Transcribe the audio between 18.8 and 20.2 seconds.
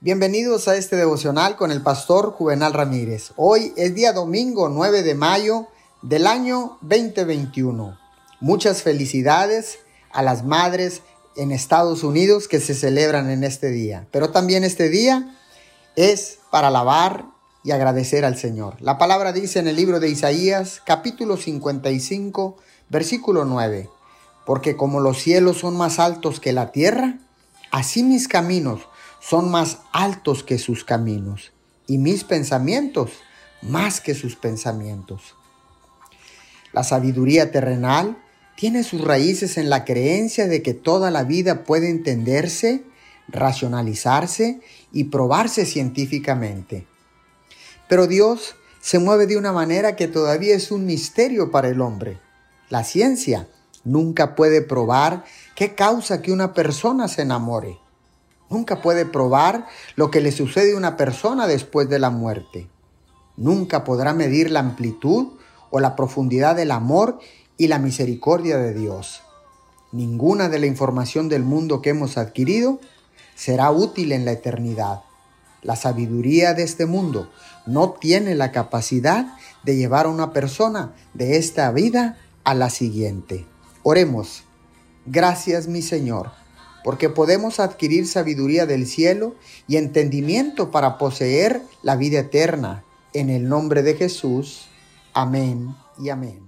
palabra dice en el libro de